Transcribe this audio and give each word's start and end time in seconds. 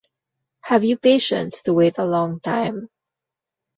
Have 0.61 0.83
you 0.83 0.97
patience 0.97 1.61
to 1.61 1.73
wait 1.73 1.99
a 1.99 2.05
long 2.05 2.39
time? 2.39 2.89